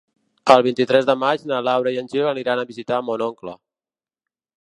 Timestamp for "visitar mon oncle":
2.71-3.55